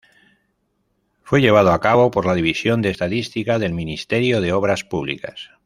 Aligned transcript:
Fue 1.21 1.41
llevado 1.41 1.73
a 1.73 1.79
cabo 1.79 2.09
por 2.09 2.25
la 2.25 2.33
división 2.33 2.81
de 2.81 2.89
Estadística 2.89 3.59
del 3.59 3.75
Ministerio 3.75 4.41
de 4.41 4.51
Obras 4.51 4.83
Públicas. 4.83 5.51